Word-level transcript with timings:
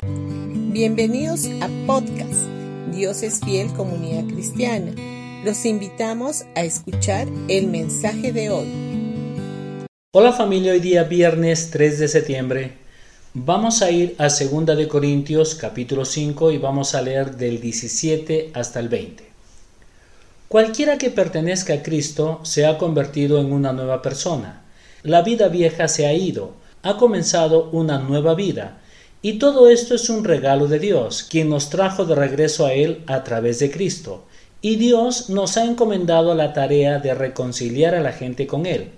Bienvenidos 0.00 1.46
a 1.60 1.68
podcast 1.84 2.46
Dios 2.92 3.24
es 3.24 3.40
fiel 3.40 3.72
comunidad 3.72 4.32
cristiana. 4.32 4.92
Los 5.44 5.64
invitamos 5.66 6.44
a 6.54 6.62
escuchar 6.62 7.26
el 7.48 7.66
mensaje 7.66 8.32
de 8.32 8.50
hoy. 8.50 9.86
Hola 10.12 10.32
familia, 10.32 10.70
hoy 10.70 10.78
día 10.78 11.02
viernes 11.02 11.70
3 11.72 11.98
de 11.98 12.06
septiembre 12.06 12.72
vamos 13.34 13.82
a 13.82 13.90
ir 13.90 14.14
a 14.18 14.28
2 14.28 14.66
de 14.76 14.86
Corintios 14.86 15.56
capítulo 15.56 16.04
5 16.04 16.52
y 16.52 16.58
vamos 16.58 16.94
a 16.94 17.02
leer 17.02 17.36
del 17.36 17.60
17 17.60 18.52
hasta 18.54 18.78
el 18.78 18.88
20. 18.88 19.24
Cualquiera 20.46 20.96
que 20.96 21.10
pertenezca 21.10 21.74
a 21.74 21.82
Cristo 21.82 22.38
se 22.44 22.66
ha 22.66 22.78
convertido 22.78 23.40
en 23.40 23.52
una 23.52 23.72
nueva 23.72 24.00
persona. 24.00 24.62
La 25.02 25.22
vida 25.22 25.48
vieja 25.48 25.88
se 25.88 26.06
ha 26.06 26.12
ido, 26.12 26.52
ha 26.84 26.96
comenzado 26.98 27.68
una 27.70 27.98
nueva 27.98 28.36
vida, 28.36 28.78
y 29.20 29.38
todo 29.38 29.68
esto 29.68 29.94
es 29.94 30.08
un 30.10 30.24
regalo 30.24 30.68
de 30.68 30.78
Dios, 30.78 31.26
quien 31.28 31.48
nos 31.48 31.70
trajo 31.70 32.04
de 32.04 32.14
regreso 32.14 32.66
a 32.66 32.72
Él 32.72 33.02
a 33.06 33.24
través 33.24 33.58
de 33.58 33.70
Cristo. 33.70 34.24
Y 34.60 34.76
Dios 34.76 35.28
nos 35.28 35.56
ha 35.56 35.64
encomendado 35.64 36.34
la 36.34 36.52
tarea 36.52 36.98
de 36.98 37.14
reconciliar 37.14 37.94
a 37.94 38.00
la 38.00 38.12
gente 38.12 38.46
con 38.46 38.66
Él, 38.66 38.90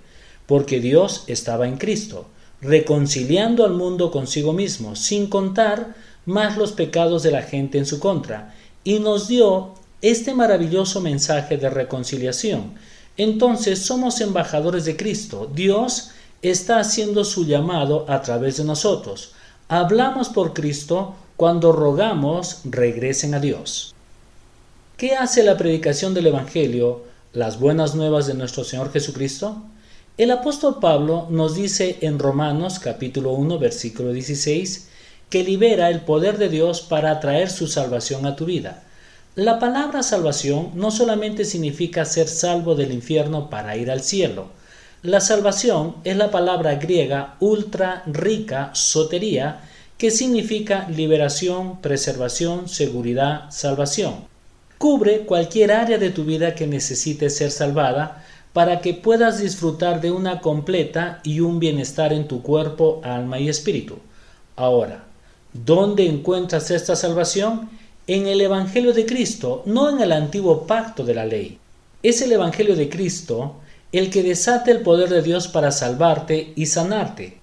porque 0.45 0.79
Dios 0.79 1.23
estaba 1.27 1.67
en 1.67 1.77
Cristo, 1.77 2.27
reconciliando 2.61 3.65
al 3.65 3.73
mundo 3.73 4.11
consigo 4.11 4.53
mismo, 4.53 4.95
sin 4.95 5.27
contar 5.27 5.95
más 6.25 6.57
los 6.57 6.71
pecados 6.71 7.23
de 7.23 7.31
la 7.31 7.41
gente 7.41 7.77
en 7.77 7.85
su 7.85 7.99
contra, 7.99 8.53
y 8.83 8.99
nos 8.99 9.27
dio 9.27 9.73
este 10.01 10.33
maravilloso 10.33 11.01
mensaje 11.01 11.57
de 11.57 11.69
reconciliación. 11.69 12.73
Entonces 13.17 13.79
somos 13.85 14.21
embajadores 14.21 14.85
de 14.85 14.95
Cristo. 14.95 15.49
Dios 15.53 16.11
está 16.41 16.79
haciendo 16.79 17.23
su 17.23 17.45
llamado 17.45 18.05
a 18.07 18.21
través 18.21 18.57
de 18.57 18.63
nosotros. 18.63 19.33
Hablamos 19.73 20.27
por 20.27 20.51
Cristo 20.51 21.15
cuando 21.37 21.71
rogamos 21.71 22.59
regresen 22.65 23.33
a 23.35 23.39
Dios. 23.39 23.95
¿Qué 24.97 25.15
hace 25.15 25.43
la 25.43 25.55
predicación 25.55 26.13
del 26.13 26.27
Evangelio, 26.27 27.03
las 27.31 27.57
buenas 27.57 27.95
nuevas 27.95 28.27
de 28.27 28.33
nuestro 28.33 28.65
Señor 28.65 28.91
Jesucristo? 28.91 29.63
El 30.17 30.31
apóstol 30.31 30.79
Pablo 30.81 31.27
nos 31.29 31.55
dice 31.55 31.99
en 32.01 32.19
Romanos 32.19 32.79
capítulo 32.79 33.31
1 33.31 33.59
versículo 33.59 34.11
16 34.11 34.89
que 35.29 35.45
libera 35.45 35.89
el 35.89 36.01
poder 36.01 36.37
de 36.37 36.49
Dios 36.49 36.81
para 36.81 37.21
traer 37.21 37.49
su 37.49 37.67
salvación 37.67 38.25
a 38.25 38.35
tu 38.35 38.43
vida. 38.43 38.83
La 39.35 39.57
palabra 39.57 40.03
salvación 40.03 40.71
no 40.75 40.91
solamente 40.91 41.45
significa 41.45 42.03
ser 42.03 42.27
salvo 42.27 42.75
del 42.75 42.91
infierno 42.91 43.49
para 43.49 43.77
ir 43.77 43.89
al 43.89 44.01
cielo. 44.01 44.49
La 45.03 45.19
salvación 45.19 45.95
es 46.03 46.15
la 46.15 46.29
palabra 46.29 46.75
griega 46.75 47.35
ultra 47.39 48.03
rica 48.05 48.71
sotería 48.73 49.61
que 49.97 50.11
significa 50.11 50.87
liberación, 50.89 51.81
preservación, 51.81 52.67
seguridad, 52.69 53.49
salvación. 53.49 54.25
Cubre 54.77 55.21
cualquier 55.21 55.71
área 55.71 55.97
de 55.97 56.09
tu 56.09 56.23
vida 56.23 56.55
que 56.55 56.67
necesite 56.67 57.29
ser 57.29 57.51
salvada 57.51 58.23
para 58.53 58.81
que 58.81 58.93
puedas 58.93 59.39
disfrutar 59.39 60.01
de 60.01 60.11
una 60.11 60.39
completa 60.41 61.19
y 61.23 61.39
un 61.39 61.59
bienestar 61.59 62.13
en 62.13 62.27
tu 62.27 62.41
cuerpo, 62.41 63.01
alma 63.03 63.39
y 63.39 63.49
espíritu. 63.49 63.97
Ahora, 64.55 65.03
¿dónde 65.53 66.05
encuentras 66.07 66.69
esta 66.71 66.95
salvación? 66.95 67.69
en 68.07 68.27
el 68.27 68.41
Evangelio 68.41 68.93
de 68.93 69.05
Cristo, 69.05 69.63
no 69.65 69.89
en 69.89 70.01
el 70.01 70.11
antiguo 70.11 70.65
pacto 70.65 71.05
de 71.05 71.13
la 71.13 71.25
ley. 71.25 71.57
Es 72.03 72.21
el 72.21 72.31
Evangelio 72.31 72.75
de 72.75 72.89
Cristo 72.89 73.55
el 73.91 74.09
que 74.09 74.23
desata 74.23 74.71
el 74.71 74.81
poder 74.81 75.09
de 75.09 75.21
Dios 75.21 75.47
para 75.47 75.71
salvarte 75.71 76.53
y 76.55 76.67
sanarte. 76.67 77.39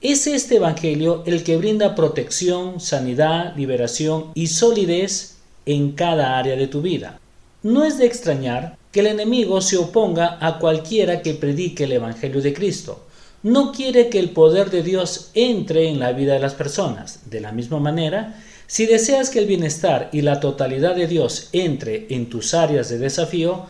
Es 0.00 0.26
este 0.26 0.56
Evangelio 0.56 1.22
el 1.26 1.42
que 1.42 1.56
brinda 1.56 1.94
protección, 1.94 2.80
sanidad, 2.80 3.56
liberación 3.56 4.26
y 4.34 4.48
solidez 4.48 5.36
en 5.64 5.92
cada 5.92 6.38
área 6.38 6.54
de 6.54 6.66
tu 6.66 6.82
vida. 6.82 7.18
No 7.62 7.84
es 7.84 7.98
de 7.98 8.06
extrañar 8.06 8.76
que 8.92 9.00
el 9.00 9.06
enemigo 9.06 9.60
se 9.60 9.78
oponga 9.78 10.38
a 10.40 10.58
cualquiera 10.58 11.22
que 11.22 11.34
predique 11.34 11.84
el 11.84 11.92
Evangelio 11.92 12.42
de 12.42 12.52
Cristo. 12.52 13.04
No 13.42 13.72
quiere 13.72 14.08
que 14.08 14.18
el 14.18 14.30
poder 14.30 14.70
de 14.70 14.82
Dios 14.82 15.30
entre 15.34 15.88
en 15.88 15.98
la 15.98 16.12
vida 16.12 16.34
de 16.34 16.40
las 16.40 16.54
personas. 16.54 17.20
De 17.30 17.40
la 17.40 17.52
misma 17.52 17.80
manera, 17.80 18.42
si 18.66 18.86
deseas 18.86 19.30
que 19.30 19.38
el 19.38 19.46
bienestar 19.46 20.10
y 20.12 20.22
la 20.22 20.40
totalidad 20.40 20.94
de 20.94 21.06
Dios 21.06 21.48
entre 21.52 22.06
en 22.10 22.28
tus 22.28 22.54
áreas 22.54 22.88
de 22.88 22.98
desafío, 22.98 23.66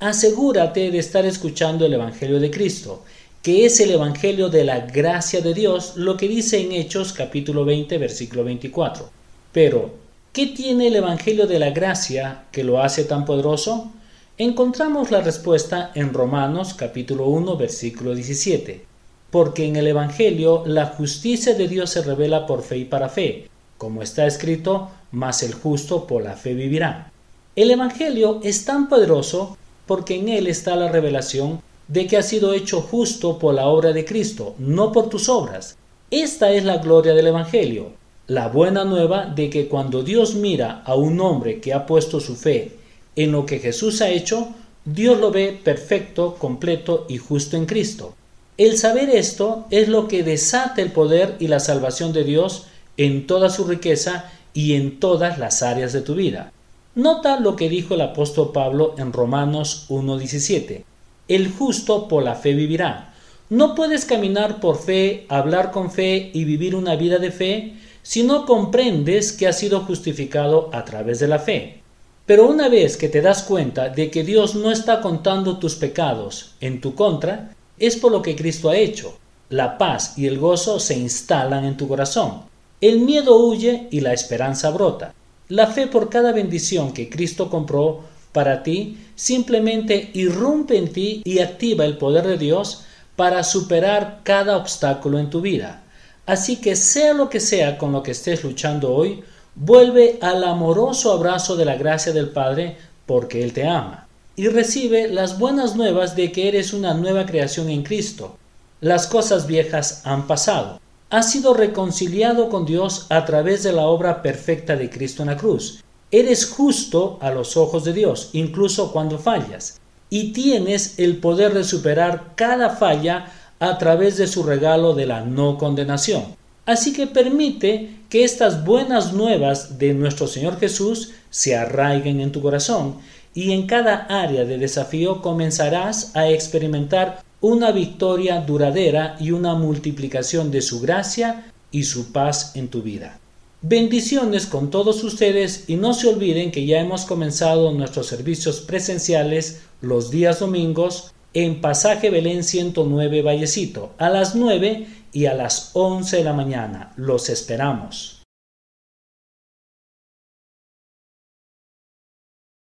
asegúrate 0.00 0.90
de 0.90 0.98
estar 0.98 1.24
escuchando 1.26 1.86
el 1.86 1.94
Evangelio 1.94 2.40
de 2.40 2.50
Cristo, 2.50 3.04
que 3.42 3.66
es 3.66 3.80
el 3.80 3.90
Evangelio 3.90 4.48
de 4.48 4.64
la 4.64 4.80
gracia 4.80 5.40
de 5.40 5.54
Dios, 5.54 5.96
lo 5.96 6.16
que 6.16 6.28
dice 6.28 6.60
en 6.60 6.72
Hechos 6.72 7.12
capítulo 7.12 7.64
20 7.64 7.98
versículo 7.98 8.44
24. 8.44 9.10
Pero, 9.52 9.90
¿qué 10.32 10.46
tiene 10.46 10.88
el 10.88 10.96
Evangelio 10.96 11.46
de 11.46 11.58
la 11.58 11.70
gracia 11.70 12.44
que 12.52 12.64
lo 12.64 12.80
hace 12.80 13.04
tan 13.04 13.24
poderoso? 13.24 13.92
Encontramos 14.36 15.10
la 15.10 15.20
respuesta 15.20 15.90
en 15.94 16.12
Romanos 16.12 16.74
capítulo 16.74 17.26
1 17.26 17.56
versículo 17.56 18.14
17. 18.14 18.84
Porque 19.30 19.66
en 19.66 19.76
el 19.76 19.86
Evangelio 19.86 20.62
la 20.66 20.86
justicia 20.86 21.54
de 21.54 21.68
Dios 21.68 21.90
se 21.90 22.02
revela 22.02 22.46
por 22.46 22.62
fe 22.62 22.78
y 22.78 22.84
para 22.84 23.08
fe 23.08 23.48
como 23.78 24.02
está 24.02 24.26
escrito, 24.26 24.90
mas 25.12 25.42
el 25.42 25.54
justo 25.54 26.06
por 26.06 26.22
la 26.22 26.34
fe 26.34 26.52
vivirá. 26.52 27.12
El 27.56 27.70
Evangelio 27.70 28.40
es 28.42 28.64
tan 28.64 28.88
poderoso 28.88 29.56
porque 29.88 30.14
en 30.14 30.28
él 30.28 30.46
está 30.46 30.76
la 30.76 30.92
revelación 30.92 31.60
de 31.88 32.06
que 32.06 32.18
has 32.18 32.28
sido 32.28 32.52
hecho 32.52 32.80
justo 32.80 33.38
por 33.38 33.54
la 33.54 33.66
obra 33.66 33.92
de 33.92 34.04
Cristo, 34.04 34.54
no 34.58 34.92
por 34.92 35.08
tus 35.08 35.28
obras. 35.28 35.76
Esta 36.10 36.52
es 36.52 36.64
la 36.64 36.76
gloria 36.76 37.14
del 37.14 37.26
Evangelio, 37.26 37.92
la 38.28 38.48
buena 38.48 38.84
nueva 38.84 39.24
de 39.24 39.48
que 39.48 39.66
cuando 39.66 40.02
Dios 40.02 40.34
mira 40.34 40.82
a 40.84 40.94
un 40.94 41.18
hombre 41.20 41.60
que 41.60 41.72
ha 41.72 41.86
puesto 41.86 42.20
su 42.20 42.36
fe 42.36 42.76
en 43.16 43.32
lo 43.32 43.46
que 43.46 43.58
Jesús 43.58 44.02
ha 44.02 44.10
hecho, 44.10 44.48
Dios 44.84 45.18
lo 45.18 45.30
ve 45.30 45.58
perfecto, 45.64 46.36
completo 46.38 47.06
y 47.08 47.16
justo 47.16 47.56
en 47.56 47.66
Cristo. 47.66 48.14
El 48.58 48.76
saber 48.76 49.08
esto 49.08 49.64
es 49.70 49.88
lo 49.88 50.06
que 50.06 50.22
desata 50.22 50.82
el 50.82 50.92
poder 50.92 51.36
y 51.40 51.48
la 51.48 51.60
salvación 51.60 52.12
de 52.12 52.24
Dios 52.24 52.66
en 52.98 53.26
toda 53.26 53.48
su 53.48 53.64
riqueza 53.64 54.30
y 54.52 54.74
en 54.74 55.00
todas 55.00 55.38
las 55.38 55.62
áreas 55.62 55.94
de 55.94 56.02
tu 56.02 56.14
vida. 56.14 56.52
Nota 56.94 57.38
lo 57.38 57.54
que 57.54 57.68
dijo 57.68 57.94
el 57.94 58.00
apóstol 58.00 58.50
Pablo 58.52 58.94
en 58.98 59.12
Romanos 59.12 59.86
1.17. 59.88 60.84
El 61.28 61.52
justo 61.52 62.08
por 62.08 62.24
la 62.24 62.34
fe 62.34 62.54
vivirá. 62.54 63.14
No 63.50 63.74
puedes 63.74 64.04
caminar 64.04 64.60
por 64.60 64.78
fe, 64.78 65.26
hablar 65.28 65.70
con 65.70 65.90
fe 65.90 66.30
y 66.34 66.44
vivir 66.44 66.74
una 66.74 66.96
vida 66.96 67.18
de 67.18 67.30
fe 67.30 67.74
si 68.02 68.22
no 68.22 68.46
comprendes 68.46 69.32
que 69.32 69.46
has 69.46 69.58
sido 69.58 69.80
justificado 69.80 70.70
a 70.72 70.84
través 70.84 71.18
de 71.20 71.28
la 71.28 71.38
fe. 71.38 71.82
Pero 72.26 72.48
una 72.48 72.68
vez 72.68 72.96
que 72.96 73.08
te 73.08 73.22
das 73.22 73.42
cuenta 73.42 73.90
de 73.90 74.10
que 74.10 74.24
Dios 74.24 74.54
no 74.54 74.70
está 74.70 75.00
contando 75.00 75.58
tus 75.58 75.76
pecados 75.76 76.54
en 76.60 76.80
tu 76.80 76.94
contra, 76.94 77.54
es 77.78 77.96
por 77.96 78.12
lo 78.12 78.22
que 78.22 78.36
Cristo 78.36 78.70
ha 78.70 78.76
hecho. 78.76 79.16
La 79.50 79.78
paz 79.78 80.18
y 80.18 80.26
el 80.26 80.38
gozo 80.38 80.80
se 80.80 80.98
instalan 80.98 81.64
en 81.64 81.76
tu 81.76 81.86
corazón. 81.86 82.42
El 82.80 83.00
miedo 83.00 83.36
huye 83.38 83.88
y 83.90 84.00
la 84.00 84.12
esperanza 84.12 84.70
brota. 84.70 85.14
La 85.48 85.66
fe 85.66 85.86
por 85.86 86.10
cada 86.10 86.32
bendición 86.32 86.92
que 86.92 87.08
Cristo 87.08 87.48
compró 87.48 88.04
para 88.32 88.62
ti 88.62 88.98
simplemente 89.14 90.10
irrumpe 90.12 90.76
en 90.76 90.92
ti 90.92 91.22
y 91.24 91.38
activa 91.38 91.86
el 91.86 91.96
poder 91.96 92.26
de 92.26 92.36
Dios 92.36 92.84
para 93.16 93.42
superar 93.42 94.20
cada 94.24 94.58
obstáculo 94.58 95.18
en 95.18 95.30
tu 95.30 95.40
vida. 95.40 95.82
Así 96.26 96.56
que 96.56 96.76
sea 96.76 97.14
lo 97.14 97.30
que 97.30 97.40
sea 97.40 97.78
con 97.78 97.92
lo 97.92 98.02
que 98.02 98.10
estés 98.10 98.44
luchando 98.44 98.92
hoy, 98.92 99.24
vuelve 99.54 100.18
al 100.20 100.44
amoroso 100.44 101.12
abrazo 101.12 101.56
de 101.56 101.64
la 101.64 101.76
gracia 101.76 102.12
del 102.12 102.28
Padre 102.28 102.76
porque 103.06 103.42
Él 103.42 103.54
te 103.54 103.66
ama. 103.66 104.06
Y 104.36 104.48
recibe 104.48 105.08
las 105.08 105.38
buenas 105.38 105.74
nuevas 105.74 106.14
de 106.14 106.30
que 106.30 106.48
eres 106.48 106.74
una 106.74 106.92
nueva 106.92 107.24
creación 107.24 107.70
en 107.70 107.82
Cristo. 107.82 108.36
Las 108.82 109.06
cosas 109.06 109.46
viejas 109.46 110.02
han 110.04 110.26
pasado 110.26 110.78
has 111.10 111.32
sido 111.32 111.54
reconciliado 111.54 112.48
con 112.48 112.66
Dios 112.66 113.06
a 113.08 113.24
través 113.24 113.62
de 113.62 113.72
la 113.72 113.86
obra 113.86 114.22
perfecta 114.22 114.76
de 114.76 114.90
Cristo 114.90 115.22
en 115.22 115.28
la 115.28 115.36
cruz. 115.36 115.82
Eres 116.10 116.46
justo 116.46 117.18
a 117.20 117.30
los 117.30 117.56
ojos 117.56 117.84
de 117.84 117.92
Dios, 117.92 118.30
incluso 118.32 118.92
cuando 118.92 119.18
fallas, 119.18 119.80
y 120.10 120.32
tienes 120.32 120.98
el 120.98 121.18
poder 121.18 121.54
de 121.54 121.64
superar 121.64 122.32
cada 122.34 122.70
falla 122.70 123.32
a 123.58 123.78
través 123.78 124.16
de 124.16 124.26
su 124.26 124.42
regalo 124.42 124.94
de 124.94 125.06
la 125.06 125.22
no 125.22 125.58
condenación. 125.58 126.36
Así 126.64 126.92
que 126.92 127.06
permite 127.06 127.98
que 128.08 128.24
estas 128.24 128.64
buenas 128.64 129.12
nuevas 129.12 129.78
de 129.78 129.94
nuestro 129.94 130.26
Señor 130.26 130.58
Jesús 130.58 131.12
se 131.30 131.56
arraiguen 131.56 132.20
en 132.20 132.32
tu 132.32 132.42
corazón 132.42 132.96
y 133.34 133.52
en 133.52 133.66
cada 133.66 134.06
área 134.08 134.44
de 134.44 134.58
desafío 134.58 135.22
comenzarás 135.22 136.14
a 136.14 136.28
experimentar 136.28 137.22
una 137.40 137.70
victoria 137.70 138.40
duradera 138.40 139.16
y 139.20 139.30
una 139.30 139.54
multiplicación 139.54 140.50
de 140.50 140.62
su 140.62 140.80
gracia 140.80 141.52
y 141.70 141.84
su 141.84 142.12
paz 142.12 142.56
en 142.56 142.68
tu 142.68 142.82
vida. 142.82 143.20
Bendiciones 143.60 144.46
con 144.46 144.70
todos 144.70 145.02
ustedes 145.02 145.64
y 145.68 145.76
no 145.76 145.92
se 145.92 146.08
olviden 146.08 146.52
que 146.52 146.66
ya 146.66 146.78
hemos 146.78 147.04
comenzado 147.04 147.72
nuestros 147.72 148.06
servicios 148.06 148.60
presenciales 148.60 149.62
los 149.80 150.10
días 150.10 150.40
domingos 150.40 151.12
en 151.34 151.60
Pasaje 151.60 152.10
Belén 152.10 152.44
109 152.44 153.22
Vallecito 153.22 153.92
a 153.98 154.10
las 154.10 154.34
9 154.34 154.86
y 155.12 155.26
a 155.26 155.34
las 155.34 155.70
11 155.74 156.18
de 156.18 156.24
la 156.24 156.32
mañana. 156.32 156.92
Los 156.96 157.28
esperamos. 157.28 158.17